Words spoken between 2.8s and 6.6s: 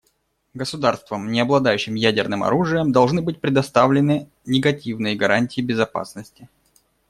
должны быть предоставлены негативные гарантии безопасности.